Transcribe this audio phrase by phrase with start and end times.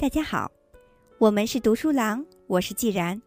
[0.00, 0.50] 大家好，
[1.18, 3.20] 我们是读书郎，我是既然。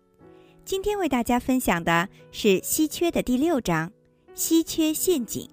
[0.65, 3.91] 今天为大家分享的是稀缺的第六章——
[4.33, 5.47] 稀缺陷阱。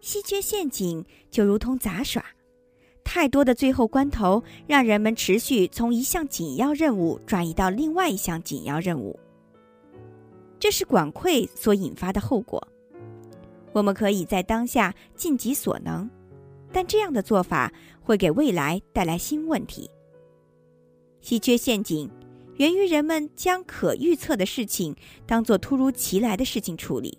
[0.00, 2.24] 稀缺陷阱就如同杂耍，
[3.02, 9.18] 太多的最后关头，让人们持续从一项紧要任务转移到另外一项紧要任务。
[10.60, 12.64] 这是管窥所引发的后果。
[13.72, 16.08] 我们可以在当下尽己所能。
[16.74, 17.70] 但这样的做法
[18.02, 19.88] 会给未来带来新问题。
[21.20, 22.10] 稀缺陷阱
[22.56, 24.94] 源于人们将可预测的事情
[25.26, 27.16] 当做突如其来的事情处理。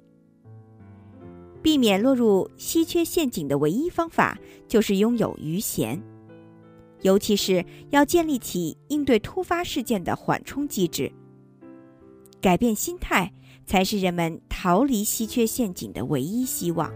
[1.62, 4.38] 避免落入稀缺陷阱的唯一方法
[4.68, 5.98] 就是拥有余弦，
[7.02, 11.10] 尤其是要建立起应对突发事件的缓冲机制。
[12.42, 13.32] 改变心态
[13.66, 16.94] 才是人们逃离稀缺陷阱的唯一希望。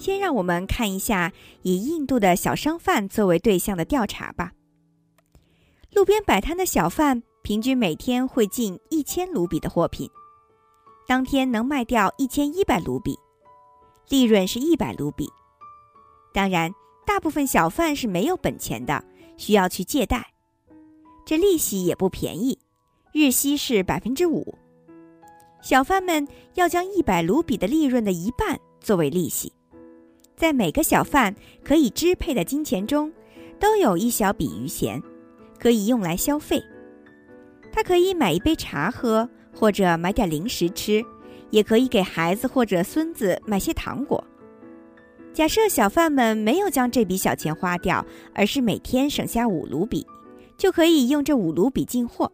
[0.00, 4.50] 先让我们看一下以印度的小商贩作为对象的调查吧。
[5.92, 10.08] 路边摆摊的小贩平均每天会进一千卢比的货品，
[11.06, 13.14] 当天能卖掉一千一百卢比，
[14.08, 15.28] 利润是一百卢比。
[16.32, 16.72] 当然，
[17.04, 19.04] 大部分小贩是没有本钱的，
[19.36, 20.32] 需要去借贷，
[21.26, 22.58] 这利息也不便宜，
[23.12, 24.56] 日息是百分之五。
[25.60, 29.52] 小贩们要将一百卢比的利润的一半作为利息。
[30.40, 33.12] 在每个小贩可以支配的金钱中，
[33.58, 34.98] 都有一小笔余钱，
[35.58, 36.62] 可以用来消费。
[37.70, 41.04] 他可以买一杯茶喝，或者买点零食吃，
[41.50, 44.24] 也可以给孩子或者孙子买些糖果。
[45.34, 48.02] 假设小贩们没有将这笔小钱花掉，
[48.34, 50.06] 而是每天省下五卢比，
[50.56, 52.32] 就可以用这五卢比进货。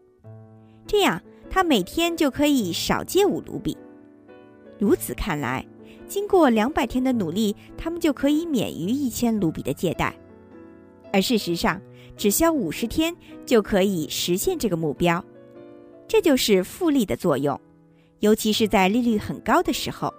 [0.87, 3.77] 这样，他每天就可以少借五卢比。
[4.79, 5.67] 如此看来。
[6.09, 10.17] 经过两百天的努力，他们就可以免于一千卢比的借贷，
[11.13, 11.81] 而事实上，
[12.17, 15.23] 只需要五十天就可以实现这个目标。
[16.09, 17.61] 这就是复利的作用，
[18.21, 20.13] 尤其是在利率很高的时候，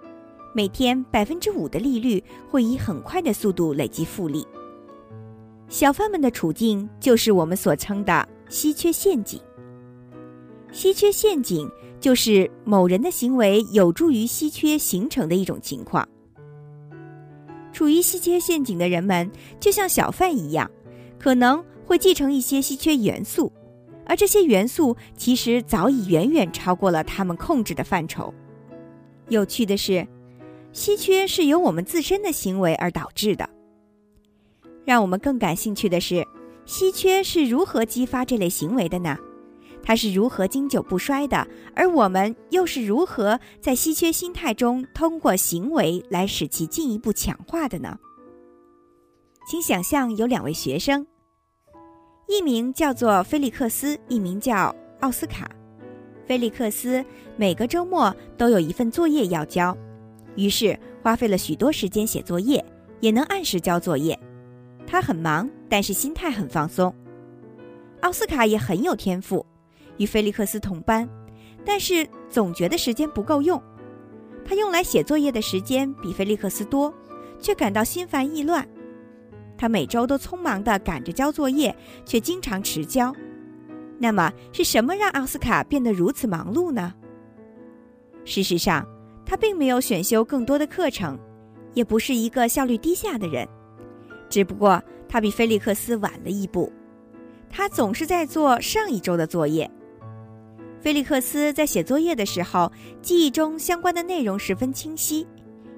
[0.54, 4.46] 每天百分之五的利率会以很快的速度累积复利。
[5.68, 9.40] 小贩们的处境就是我们所称的稀缺陷阱。
[10.70, 11.68] 稀缺陷阱。
[12.00, 16.08] 就是某人的行为有助于稀缺形成的一种情况。
[17.72, 20.70] 处于稀缺陷阱的人们，就像小贩一样，
[21.18, 23.52] 可能会继承一些稀缺元素，
[24.06, 28.32] 而这些元素其实早已远远超过了他们控制的范畴。
[29.28, 30.06] 有趣的是，
[30.72, 33.48] 稀缺是由我们自身的行为而导致的。
[34.84, 36.26] 让我们更感兴趣的是，
[36.64, 39.16] 稀缺是如何激发这类行为的呢？
[39.82, 41.46] 它是如何经久不衰的？
[41.74, 47.98] 而我们又是如何在稀缺心态中通过行为来使其进一步强化的呢？
[49.48, 51.06] 请想象有两位学生，
[52.26, 55.50] 一名叫做菲利克斯，一名叫奥斯卡。
[56.26, 57.02] 菲利克斯
[57.38, 59.74] 每个周末都有一份作业要交，
[60.36, 62.62] 于是花费了许多时间写作业，
[63.00, 64.18] 也能按时交作业。
[64.86, 66.94] 他很忙，但是心态很放松。
[68.02, 69.44] 奥斯卡也很有天赋。
[69.98, 71.08] 与菲利克斯同班，
[71.64, 73.62] 但是总觉得时间不够用。
[74.44, 76.92] 他用来写作业的时间比菲利克斯多，
[77.38, 78.66] 却感到心烦意乱。
[79.58, 81.74] 他每周都匆忙地赶着交作业，
[82.06, 83.14] 却经常迟交。
[83.98, 86.94] 那么是什么让奥斯卡变得如此忙碌呢？
[88.24, 88.86] 事实上，
[89.26, 91.18] 他并没有选修更多的课程，
[91.74, 93.46] 也不是一个效率低下的人。
[94.30, 96.72] 只不过他比菲利克斯晚了一步，
[97.50, 99.68] 他总是在做上一周的作业。
[100.80, 102.70] 菲利克斯在写作业的时候，
[103.02, 105.26] 记忆中相关的内容十分清晰，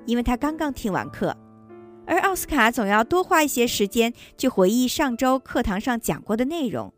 [0.04, 1.32] 因为他刚刚听完课；
[2.06, 6.92] 而奥斯卡总要多花一些时间去回忆上周课堂上讲过的内容，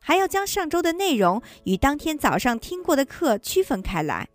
[0.00, 4.28] 还要将上周的内容与当天早上听过的课区分开来。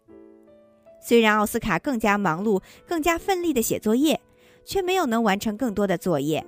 [1.01, 4.21] 虽然奥斯卡更加忙碌、更加奋力的写作业，
[4.63, 6.45] 却没有能完成更多的作业，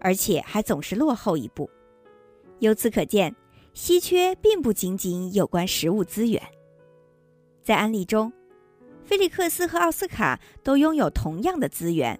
[0.00, 1.70] 而且还总是落后一步。
[2.58, 3.34] 由此可见。
[3.72, 6.42] 稀缺并不仅仅有关食物资源。
[7.62, 8.32] 在案例中，
[9.04, 12.18] 菲利克斯和奥斯卡都拥有同样的资源，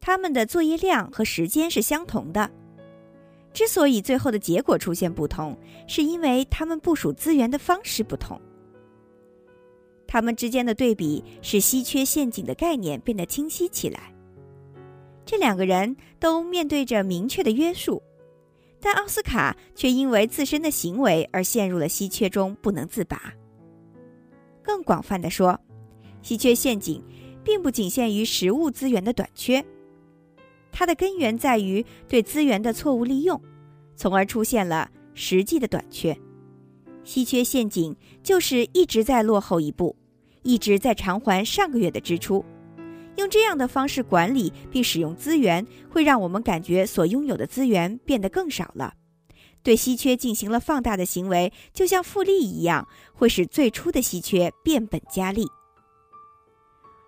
[0.00, 2.50] 他们的作业量和时间是相同的。
[3.52, 8.40] 之所以最后的结果出现不同，是因为他们部署资源的方式不同。
[10.06, 14.14] 他们之间的对比使稀缺陷阱的概念变得清晰起来。
[15.24, 18.02] 这两个人都面对着明确的约束。
[18.84, 23.32] 但奥斯卡却因为自身的行为而陷入了稀缺中不能自拔。
[24.60, 25.58] 更广泛的说，
[26.20, 27.00] 稀缺陷阱
[27.44, 29.64] 并不仅限于食物资源的短缺。
[30.72, 33.40] 它的根源在于对资源的错误利用，
[33.94, 36.16] 从而出现了实际的短缺。
[37.04, 39.94] 稀缺陷阱就是一直在落后一步，
[40.42, 42.44] 一直在偿还上个月的支出。
[43.16, 48.94] 用这样的方式管理并使用资源，会让我们感觉所拥有的资源变得更少了。
[49.62, 55.46] 对稀缺进行了放大的行为，就像复利一样，会使最初的稀缺变本加厉。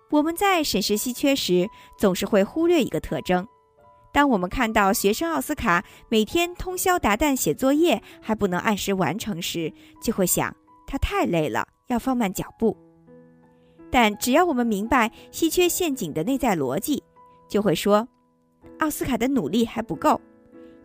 [0.09, 1.67] 我们在审视稀缺时，
[1.97, 3.45] 总是会忽略一个特征。
[4.13, 10.55] 当我们看到学生奥斯卡每天通宵达旦写作业还不能按时完成时，就会想
[10.87, 12.84] 他太累了，要放慢脚步。
[13.95, 17.01] 但只要我们明白稀缺陷阱的内在逻辑，
[17.47, 18.05] 就会说，
[18.79, 20.19] 奥斯卡的努力还不够，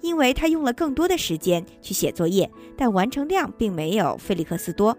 [0.00, 4.96] 因为他用了更多的时间去写作业，但完成量并没有菲利克斯多。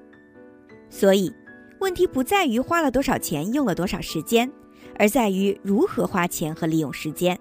[0.90, 1.32] 所以，
[1.80, 4.52] 问题不在于花了多少钱，用了多少时间，
[5.00, 7.40] 而在于如何花钱和利用时间。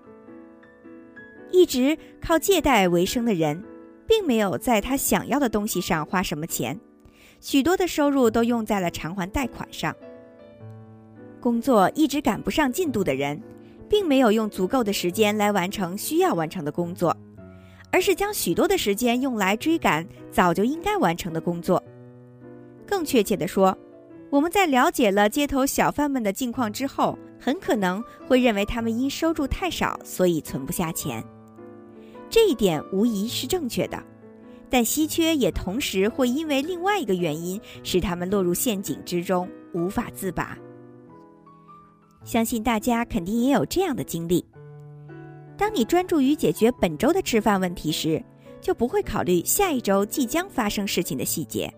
[1.50, 3.60] 一直靠借贷为生的人，
[4.06, 6.78] 并没有在他想要的东西上花什么钱，
[7.40, 9.92] 许多的收入都用在了偿还贷款上。
[11.40, 13.40] 工作一直赶不上进度的人，
[13.88, 17.16] 并没有用足够的时间来完成需要完成的工作，
[17.90, 21.82] 而是将许多的时间用来追赶早就应该完成的工作。
[22.86, 23.76] 更确切地说，
[24.28, 31.24] 我们在了解了街头小贩们的境况之后，很可能会认为他们因收入太少，所以存不下钱。
[32.28, 34.00] 这一点无疑是正确的，
[34.68, 40.56] 但稀缺也同时会因为另外一个原因使他们落入陷阱之中，无法自拔。
[42.24, 44.44] 相信大家肯定也有这样的经历：
[45.56, 48.22] 当你专注于解决本周的吃饭问题时，
[48.60, 51.72] 就不会考虑下一周即将发生事情的细节。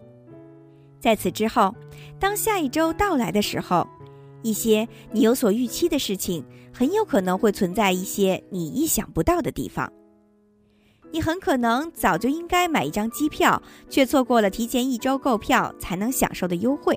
[1.00, 1.74] 在此之后，
[2.18, 3.86] 当下一周到来的时候，
[4.42, 9.90] 一些你有所预期的事情，很有可能会存在一些你意想不到的地方。
[11.10, 13.60] 你很可能早就应该买一张机票，
[13.90, 16.96] 却错过了提前一周购票才能享受的优惠；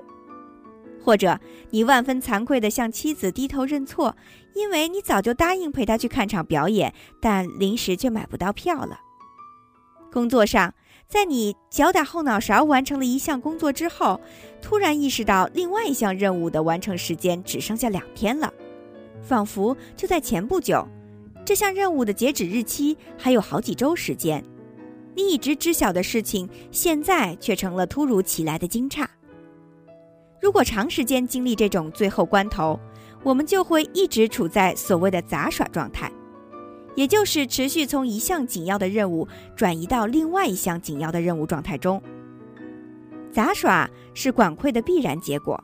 [1.06, 4.18] 或者你万分惭愧地向妻子低头认错，
[4.56, 6.92] 因为你早就答应陪她去看场表演，
[7.22, 9.00] 但临时却买不到票了。
[10.12, 10.74] 工作上，
[11.08, 14.20] 在你脚打后脑勺完成了一项工作之后，
[14.64, 18.52] 突然意识到另外一项任务的完成时间只剩下两天了，
[19.22, 20.88] 仿佛就在前不久。
[21.46, 24.44] 这项任务的截止日期还有好几周时间，
[25.14, 29.06] 你一直知晓的事情，现在却成了突如其来的惊诧。
[30.46, 32.80] 如果长时间经历这种最后关头，
[33.24, 36.12] 我们就会一直处在所谓的杂耍状态，
[36.94, 42.00] 也就是持续从一项紧要的任务转移到另外一项紧要的任务状态中。
[43.32, 45.60] 杂耍是管窥的必然结果。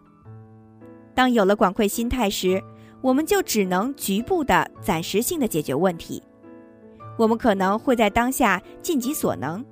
[1.14, 2.60] 当有了管窥心态时，
[3.02, 6.24] 我们就只能局部的、暂时性的解决问题。
[7.20, 9.64] 我们可能会在当下尽己所能，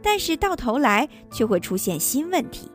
[0.00, 2.70] 但是到头来却会出现新问题。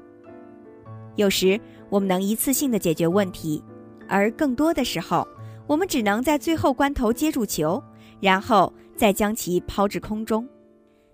[1.16, 3.64] 有时我们能一次性的解决问题，
[4.08, 5.28] 而更多的时候，
[5.66, 7.82] 我们只能在最后关头接住球，
[8.20, 10.48] 然后再将其抛至空中。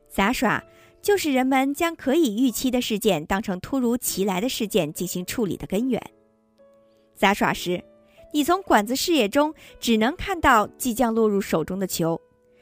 [0.09, 0.63] 杂耍
[1.01, 6.01] 就是人们将可以预期的事件当成突如其来的事件进行处理的根源。
[7.15, 7.83] 杂耍时。
[8.35, 12.19] 你从管子视野中只能看到即将落入手中的球，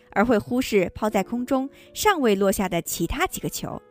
[0.09, 3.81] 而会忽视抛在空中尚未落下的其他几个球。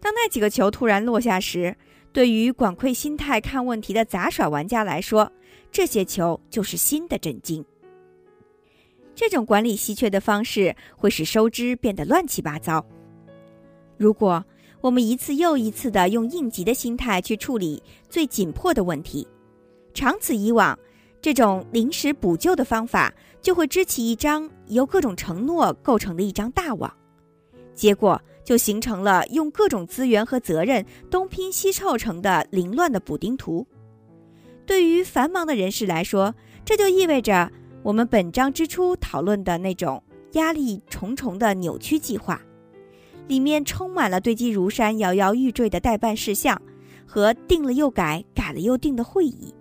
[0.00, 1.76] 当那几个球突然落下时，
[2.16, 5.30] 对于管窥心态看问题的杂耍玩家来说，
[5.70, 7.62] 这些球就是新的震惊。
[9.14, 12.82] 这种管理稀缺的方式会使收支变得乱七八糟。
[13.98, 14.42] 如果
[14.80, 19.28] 我们一次又一次地用应急的心态去处理最紧迫的问题，
[19.92, 20.78] 长此以往。
[21.20, 26.90] 这种临时补救的方法就会织起一张由各种承诺构成的一张大网，
[27.74, 33.66] 结果就形成了用各种资源和责任东拼西凑成的凌乱的补丁图。
[34.64, 36.32] 对于繁忙的人士来说，
[36.64, 37.50] 这就意味着
[37.82, 40.00] 我们本章之初讨论的那种
[40.34, 42.40] 压力重重的扭曲计划，
[43.26, 46.60] 里面充满了堆积如山、摇摇欲坠的待办事项
[47.04, 49.52] 和定了又改、改了又定的会议。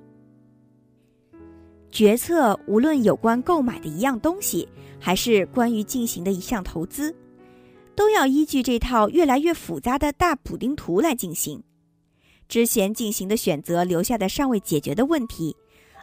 [1.90, 4.68] 决策无论有关购买的一样东西，
[5.00, 7.16] 还是关于进行的一项投资，
[7.96, 11.64] 都要依据这套越来越复杂的大补丁图来进行。
[12.48, 15.56] 之前进行的选择留下的尚未解决的问题，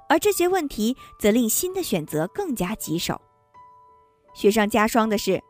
[0.08, 3.20] 而这些问题则令新的选择更加棘手。
[4.34, 5.40] 雪上加霜的是，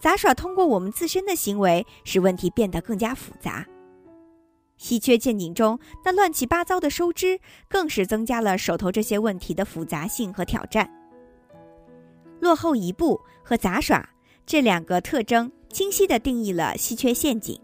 [0.00, 3.64] 杂耍通过我们自身的行为，使问题变得更加复杂。
[4.76, 10.90] 稀缺陷阱中那乱七八糟的收支，更是增加了手头这些问题的复杂性和挑战。
[12.40, 14.06] 落后一步和杂耍
[14.44, 17.58] 这两个特征，清晰地定义了稀缺陷阱。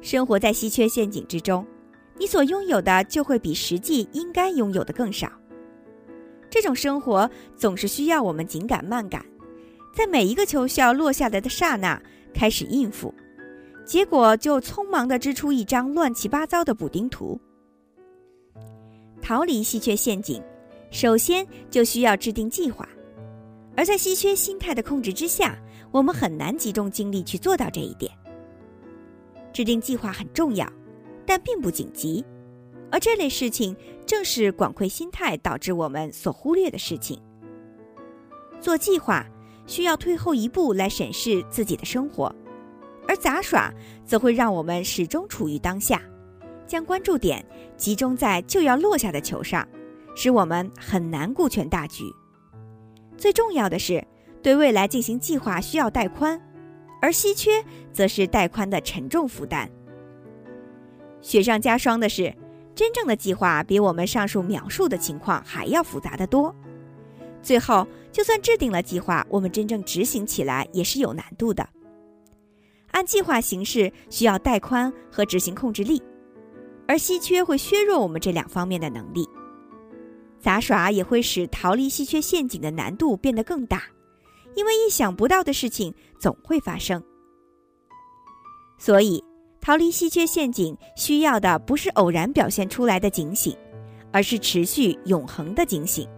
[0.00, 1.66] 生活在稀缺陷阱之中，
[2.16, 5.28] 你所拥有的就会比实际应该拥有的更少。
[6.48, 9.26] 这种生活总是需要我们紧赶慢赶，
[9.92, 12.00] 在每一个球需要落下来的刹那
[12.32, 13.12] 开始应付，
[13.84, 17.36] 结果就匆忙地织出一张乱七八糟的补丁图。
[19.20, 20.40] 逃离稀缺陷阱，
[20.92, 22.88] 首先就需要制定计划，
[23.76, 25.58] 而在稀缺心态的控制之下，
[25.90, 28.10] 我们很难集中精力去做到这一点。
[29.52, 30.70] 制定计划很重要，
[31.24, 32.24] 但并不紧急。
[32.90, 33.76] 而这类事情
[34.06, 37.20] 正是广馈心态导致我们所忽略的事情。
[38.60, 39.26] 做计划
[39.66, 42.32] 需要退后一步来审视自己的生活，
[43.08, 43.72] 而杂耍
[44.04, 46.00] 则会让我们始终处于当下，
[46.66, 47.44] 将关注点
[47.76, 49.66] 集中在就要落下的球上，
[50.14, 52.04] 使我们很难顾全大局。
[53.16, 54.06] 最重要的是，
[54.46, 56.40] 对未来进行计划需要带宽，
[57.02, 57.50] 而稀缺
[57.92, 59.68] 则是带宽的沉重负担。
[61.20, 62.32] 雪上加霜的是。
[62.72, 66.54] 真正的计划比我们上述描述的情况还要复杂的多。
[67.42, 71.66] 最后，就算制定了计划，我们真正执行起来也是有难度的。
[72.90, 76.02] 按计划行事需要带宽和执行控制力，
[76.86, 79.26] 而稀缺会削弱我们这两方面的能力。
[80.38, 83.84] 杂耍也会使逃离稀缺陷阱的难度变得更大，
[84.56, 87.00] 因为意想不到的事情总会发生。
[88.76, 89.22] 所以。
[89.58, 93.56] 逃离稀缺陷阱需要的不是偶然表现出来的警醒，
[94.12, 96.08] 而是持续永恒的警醒，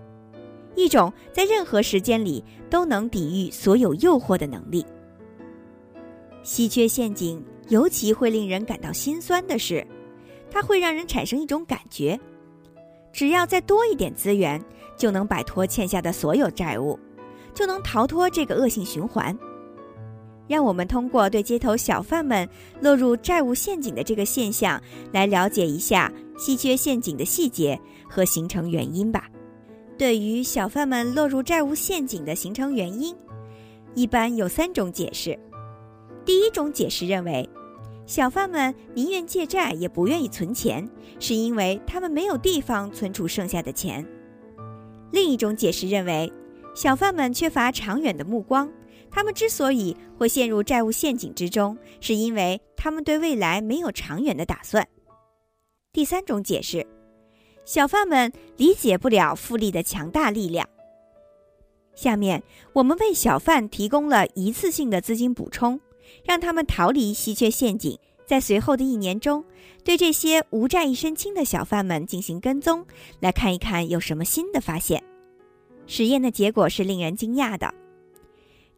[0.75, 4.85] 一种在任何时间里都能抵御所有诱惑的能力。
[6.43, 9.87] 稀缺陷阱尤其会令人感到心酸的是，
[10.51, 12.21] 它会让人产生一种感觉：
[13.15, 14.63] 只要再多一点资源，
[14.95, 17.01] 就能摆脱欠下的所有债务，
[17.59, 19.37] 就能逃脱这个恶性循环。
[20.47, 22.49] 让我们通过对街头小贩们
[22.81, 24.81] 落入债务陷阱的这个现象，
[25.13, 29.29] 来了解一下稀缺陷阱的细节和形成原因吧。
[29.99, 33.13] 对于小贩们落入债务陷阱的形成原因，
[33.95, 35.37] 一般有三种解释。
[36.25, 37.47] 第一种解释认为，
[38.07, 40.89] 小贩们宁愿借债也不愿意存钱，
[41.19, 44.07] 是因为他们没有地方存储剩下的钱。
[45.11, 46.33] 另一种解释认为，
[46.79, 48.71] 小贩们缺乏长远的目光。
[49.11, 54.87] 他们之所以会陷入债务陷阱之中，是因为他们对未来没有长远的打算。
[55.93, 56.87] 第三种解释，
[57.65, 60.69] 小贩们理解不了复利的强大力量。
[61.97, 62.41] 下面
[62.73, 65.81] 我们为小贩提供了一次性的资金补充，
[66.25, 67.99] 让他们逃离稀缺陷阱。
[68.25, 69.45] 在随后的一年中，
[69.83, 72.87] 对这些无债一身轻的小贩们进行跟踪，
[73.19, 75.03] 来看一看有什么新的发现。
[75.89, 77.75] 实验的结果是令人惊讶的。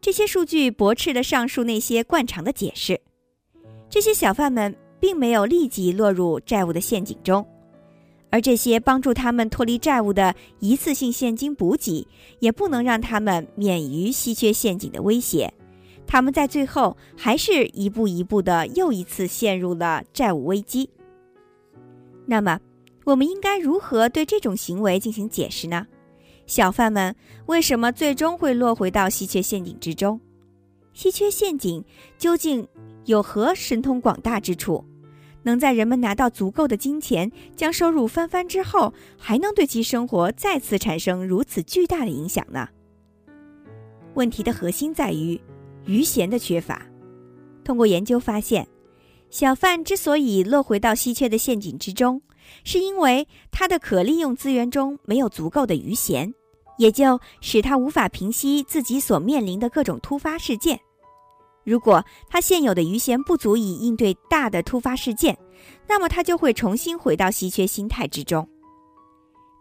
[0.01, 2.99] 这些数据驳斥了上述那些惯常的解释。
[3.87, 7.45] 这些小贩们并没有立即落入债务的陷阱中，
[8.31, 12.07] 而这些帮助他们脱离债务的一次性现金补给
[12.39, 15.53] 也不能让他们免于稀缺陷阱的威胁。
[16.07, 20.89] 他们在最后还是一步一步的又一次陷入了债务危机。
[22.25, 22.59] 那么，
[23.05, 25.85] 我们应该如何对这种行为进行解释呢？
[26.51, 27.15] 小贩们
[27.45, 30.19] 为什么最终会落回到稀缺陷阱之中？
[30.91, 31.81] 稀缺陷阱
[32.17, 32.67] 究竟
[33.05, 34.83] 有何神通广大之处，
[35.43, 42.67] 能在人们拿到足够的金钱，将收入翻番之后，还能对其生活再次产生如此巨大的影响呢？
[44.15, 45.39] 问题的核心在于
[45.85, 46.85] 余弦的缺乏。
[47.63, 48.67] 通过研究发现，
[49.29, 52.21] 小贩之所以落回到稀缺的陷阱之中，
[52.65, 56.33] 是因为他的可利用资源中没有足够的余弦。
[56.77, 60.79] 也就使他无法平息自己所面临的各种突发事件。
[61.63, 65.37] 如果他现有的余弦不足以应对大的突发事件，
[65.87, 68.47] 那么他就会重新回到稀缺心态之中。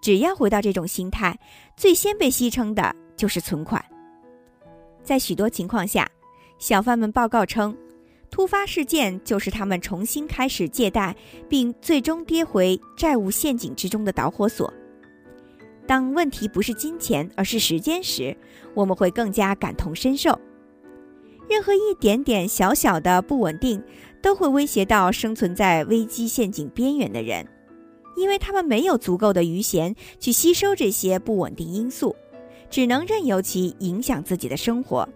[0.00, 1.38] 只要回到这种心态，
[1.76, 3.84] 最先被牺牲的就是存款。
[5.02, 6.08] 在许多情况下，
[6.58, 7.76] 小贩们报告称，
[8.30, 11.14] 突发事件就是他们重新开始借贷，
[11.50, 14.72] 并最终跌回债务陷阱之中的导火索。
[15.90, 18.36] 当问题不是金钱，而是时间时，
[18.76, 20.38] 我们会更加感同身受。
[21.48, 23.82] 任何一点点小小的不稳定，
[24.22, 27.44] 都会威胁到生存在危机陷阱边缘的人，
[28.16, 32.14] 因为他们没有足够的余弦去吸收这些不稳定因素，
[32.70, 35.08] 只能任由其影响自己的生活。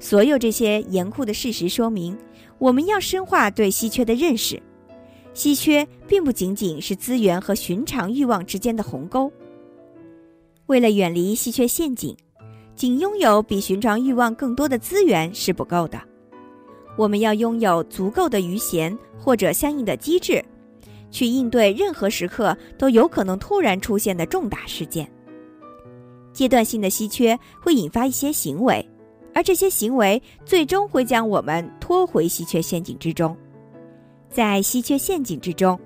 [0.00, 2.16] 所有这些严酷的事实说明，
[2.56, 4.62] 我们要深化对稀缺的认识。
[5.34, 9.30] 稀缺并不仅仅是资源和寻常欲望之间的鸿沟。
[10.66, 12.16] 为了远离稀缺陷阱，
[12.74, 16.00] 仅拥有比寻常欲望更多的资源是不够的，
[16.96, 20.42] 我们要拥有足够的余弦或者相应的机制，
[21.10, 25.10] 去应对任何时刻都有可能突然出现的重大事件。
[26.32, 28.88] 阶段性的稀缺会引发一些行为，
[29.34, 33.36] 而这些行为最终会将我们拖回稀缺陷阱之中。
[34.34, 35.78] 在稀缺陷阱之中，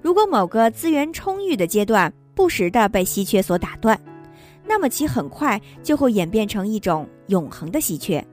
[0.00, 4.00] 如果某个资源充裕的阶段不时地被稀缺所打断，
[4.66, 8.24] 那么其很快就会演变成一种永恒的稀缺。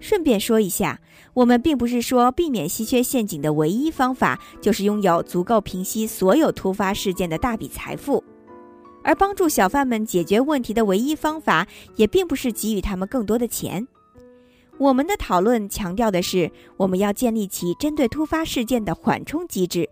[0.00, 0.98] 顺便说一下，
[1.32, 8.24] 我们并不是说避免稀缺陷阱的唯一方法就是拥有足够平息所有突发事件的大笔财富，
[9.04, 11.64] 而帮助小贩们解决问题的唯一方法
[11.94, 13.86] 也并不是给予他们更多的钱。
[14.80, 19.86] 我们的讨论强调的是，我们要建立起针对突发事件的缓冲机制。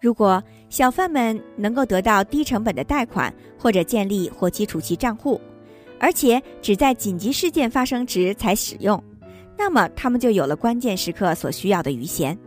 [0.00, 5.40] 如果小贩们能够得到低成本的贷款，或者建立活期储蓄账户，
[5.98, 9.02] 而且只在紧急事件发生时才使用，
[9.58, 12.38] 那么他们就有了关键时刻所需要的余钱。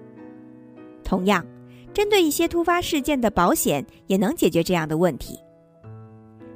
[1.04, 1.46] 同样，
[1.94, 5.38] 针对一些突发事件的保险也能解决这样的问题。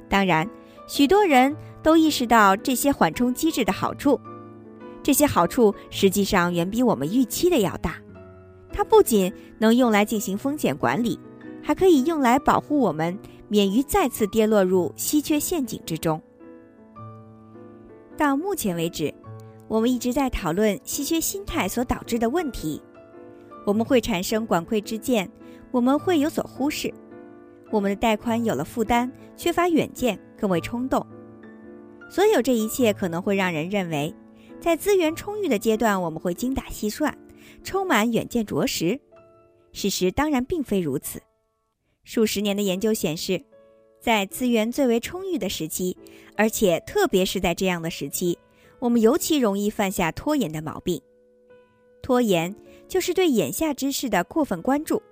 [0.08, 0.48] 当然，
[0.86, 4.18] 许多人都意识到这些缓冲机制的好处，
[5.08, 7.94] 这些好处实际上远比我们预期的要大。
[8.70, 11.18] 它不仅能用来进行风险管理，
[11.62, 16.20] 还可以用来保护我们免于再次跌落入稀缺陷阱之中。
[18.18, 19.14] 到目前为止，
[19.66, 22.82] 我们一直在讨论稀缺心态所导致的问题。
[23.64, 25.26] 我们会产生管窥之见，
[25.70, 26.92] 我们会有所忽视，
[27.70, 31.06] 我们的带宽有了负担，缺乏远见，更为冲动。
[32.10, 34.14] 所有这一切可能会让人认为，
[34.60, 37.16] 在资源充裕的阶段，我们会精打细算。
[37.64, 38.98] 充满远见卓识，
[39.72, 41.20] 事实当然并非如此。
[42.04, 43.42] 数十年的研究显示，
[44.00, 45.96] 在资源最为充裕的时期，
[46.36, 48.38] 而且特别是在这样的时期，
[48.78, 51.00] 我们尤其容易犯下拖延的毛病。
[52.00, 52.54] 拖延
[52.86, 55.02] 就是对眼下之事的过分关注，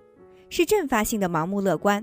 [0.48, 2.02] 是阵发性的盲目乐观。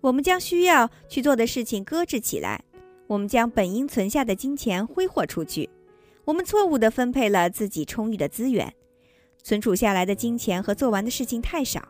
[0.00, 2.64] 我们将需要去做的事情搁置起来，
[3.06, 5.68] 我们将本应存下的金钱挥霍出去，
[6.26, 8.70] 我们错误地分配了自己充裕的资源。
[9.44, 11.88] 存储下来的金钱和做完的事情太少，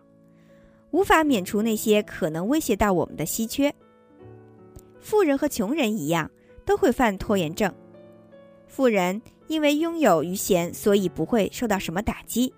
[0.90, 3.74] 无法免除那些可能威胁到我们的稀缺。
[5.00, 6.30] 富人和穷人一样，
[6.66, 7.74] 都会犯拖延症。
[8.66, 12.52] 富人因为拥有余闲，所以不会受到什么打击；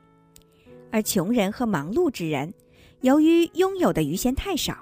[0.90, 2.52] 而穷人和忙碌之人，
[3.02, 4.76] 由于拥有的余闲太少，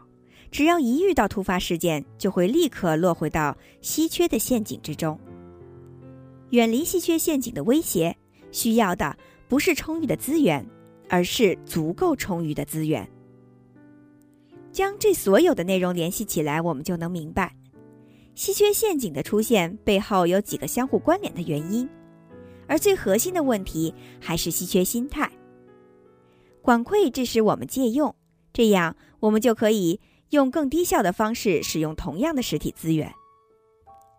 [0.51, 5.21] 只要一遇到突发事件，就会立刻落回到稀缺的陷阱之中。
[6.51, 8.17] 远离稀缺陷阱的威胁，
[8.51, 9.17] 需要的。
[9.49, 10.69] 不是充裕的资源，
[11.09, 13.09] 而是足够充裕的资源。
[14.73, 17.55] 将这所有的内容联系起来，我们就能明白，
[18.35, 21.89] 稀缺陷阱的出现背后有几个相互关联的原因，
[22.67, 25.31] 而最核心的问题还是稀缺心态。
[26.61, 28.13] 管窥致使我们借用，
[28.53, 33.15] 这样我们就可以用更低效的方式使用同样的实体资源。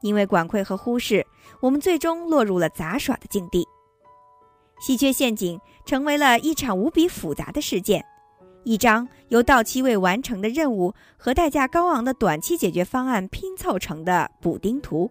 [0.02, 1.26] 因为管窥和忽视，
[1.60, 3.68] 我们最终落入了杂耍的境地。
[4.80, 8.06] 稀缺陷阱成为了一场无比复杂的事件，
[8.64, 15.10] 一张由到期未完成的任务和代价高昂的短期解决方案拼凑成的补丁图，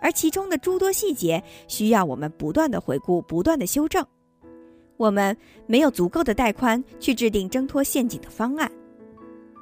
[0.00, 4.04] 而其中的诸多细节需要我们不断的回顾、不断的修正。
[4.96, 8.72] 我们没有足够的带宽去制定挣脱陷阱的方案，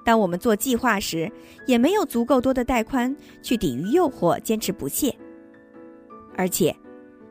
[0.04, 1.30] 当我们做计划时，
[1.66, 5.14] 也没有足够多的带宽去抵御诱惑、坚持不懈，
[6.36, 6.74] 而且。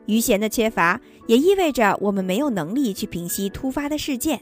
[0.06, 4.40] 余弦的缺乏也意味着我们没有能力去平息突发的事件。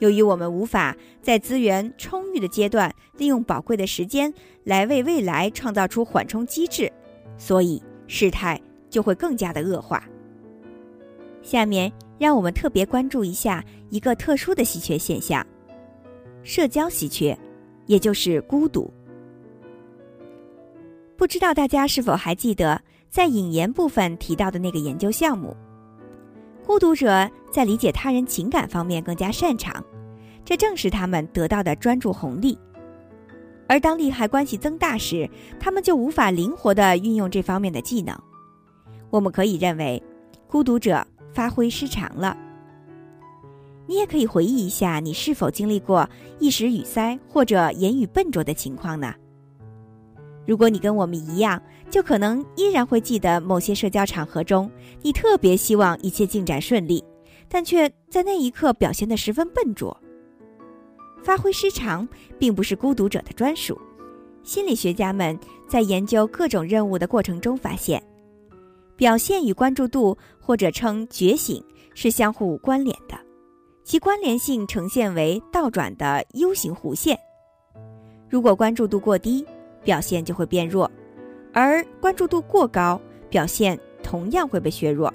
[0.00, 4.32] 由于我们无法在资源充裕的阶段利用宝贵的时间
[4.64, 6.92] 来为未来创造出缓冲机制，
[7.36, 10.04] 所以事态就会更加的恶化。
[11.40, 15.46] 下面让我们特别关注一下一个特殊的稀缺现象——
[16.42, 17.38] 社交稀缺，
[17.86, 18.92] 也就是孤独。
[21.16, 22.80] 不知道大家是否还记得？
[23.10, 25.56] 在引言部分提到的那个研究项目，
[26.64, 29.82] 孤独者在理解他人情感方面更加擅长，
[30.44, 32.58] 这正是他们得到的专注红利。
[33.66, 38.18] 而当利害关系增大时，他们就无法灵活地运用这方面的技能。
[39.10, 40.02] 我们可以认为，
[40.46, 42.36] 孤独者发挥失常了。
[43.86, 49.14] 你也可以回忆一下，你是否经历过一时语塞或者言语笨拙的情况呢？
[50.46, 54.70] 如果你跟我们一样，就可能依然会记得某些社交场合中，
[55.02, 57.02] 你特别希望一切进展顺利，
[57.48, 59.96] 但却在那一刻表现得十分笨拙。
[61.22, 63.78] 发挥失常并不是孤独者的专属，
[64.42, 68.02] 心理学家们在研究各种任务的过程中发现，
[68.96, 71.62] 表现与关注度或者称觉醒
[71.94, 73.18] 是相互关联的，
[73.82, 77.18] 其关联性呈现为倒转的 U 型弧线。
[78.28, 79.44] 如果关注度过低，
[79.82, 80.88] 表现就会变弱；
[81.52, 85.12] 而关注度过高，表现同样会被削弱。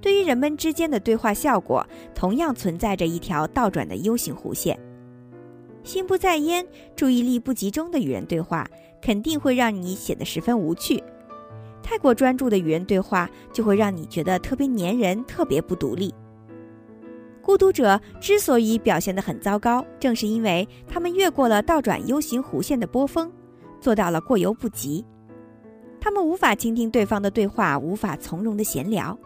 [0.00, 4.78] 对于人们之间的对话效果，同样存在着一条倒转的 U 型弧线。
[5.84, 8.68] 心不在焉、注意力不集中的与人对话，
[9.00, 11.02] 肯定会让你显得十分无趣；
[11.82, 16.14] 太过专注的与人对话，就会让你觉得特别粘人、特别不独立。
[17.40, 23.32] 孤独者之所以表现得很糟糕，正是因为他们越过了倒转 U 型弧线的波峰，
[23.82, 25.04] 做到了过犹不及。
[26.00, 29.18] 他们无法倾听对方的对话，无法从容的闲聊，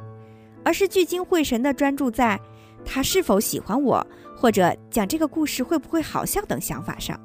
[0.65, 2.41] 而是聚精会神地专注在
[2.85, 4.05] 他是否喜欢我。
[4.39, 7.19] 或者讲这个故事会不会好笑等想法上，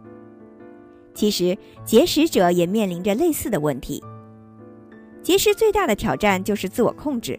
[1.13, 4.01] 其实节食者也面临着类似的问题。
[5.21, 7.37] 节食最大的挑战就是自我控制，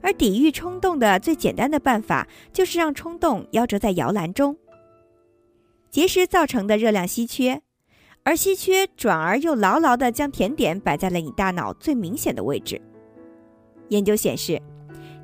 [0.00, 4.56] 而抵御冲动的最简单的办法就是让冲动夭折在摇篮中。
[5.90, 7.60] 节食造成的热量稀缺，
[8.28, 12.78] 而稀缺转而又牢牢地将甜点摆在了你大脑最明显的位置。
[13.88, 14.60] 研究显示，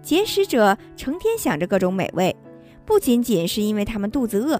[0.02, 2.34] 节食者成天想着各种美味。
[2.86, 4.58] 不仅仅是因为他们肚子饿，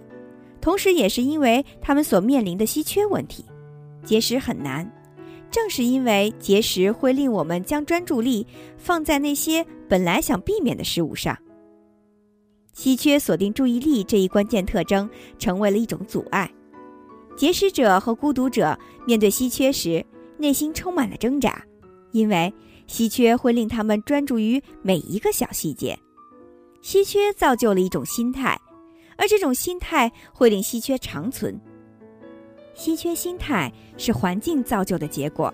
[0.61, 3.47] 同时也是因为他们所面临的稀缺问题。
[4.05, 4.93] 节食很难，
[5.51, 11.35] 正是因为节食会令我们将专注力放在那些本来想避免的事物上。
[12.75, 16.51] 稀缺锁定注意力这一关键特征成为了一种阻碍。
[17.37, 20.05] 节食者和孤独者面对稀缺时，
[20.39, 21.65] 内心充满了挣扎，
[22.13, 22.53] 因为
[22.87, 25.99] 稀缺会令他们专注于每一个小细节。
[26.81, 28.61] 稀缺造就了一种心态，
[29.17, 31.59] 而这种心态会令稀缺长存。
[32.75, 35.53] 稀缺心态是环境造就的结果，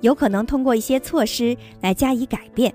[0.00, 2.74] 有可能通过一些措施来加以改变。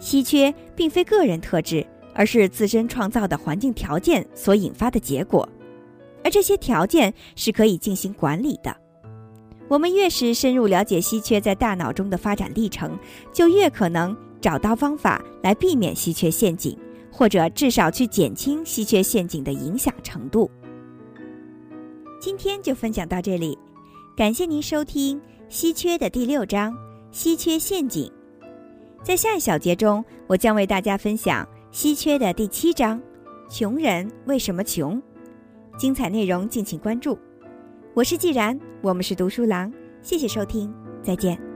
[0.00, 5.48] 稀缺并非个人特质，而是自身创造的环境条件所引发的结果，
[6.24, 8.76] 而这些条件是可以进行管理的。
[9.68, 12.98] 我们越是深入了解稀缺在大脑中的发展历程，
[13.32, 14.16] 就越可能。
[14.42, 16.76] 找到方法来避免稀缺陷阱，
[17.12, 20.50] 或者至少去减轻稀缺陷阱的影响程度。
[22.20, 23.56] 今天就分享到这里，
[24.16, 25.16] 感谢您收听
[25.48, 26.76] 《稀缺》的第六章
[27.12, 28.10] “稀缺陷阱”。
[29.04, 33.00] 在下一小节中，我将为大家分享《稀缺》的第七章
[33.48, 35.00] “穷人为什么穷”。
[35.76, 37.18] 精彩内容敬请关注。
[37.94, 41.51] 我是既然，我们是读书郎，谢谢收听，再见。